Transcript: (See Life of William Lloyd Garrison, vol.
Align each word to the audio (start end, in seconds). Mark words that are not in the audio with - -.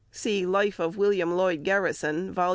(See 0.11 0.47
Life 0.47 0.79
of 0.79 0.97
William 0.97 1.31
Lloyd 1.37 1.63
Garrison, 1.63 2.33
vol. 2.33 2.49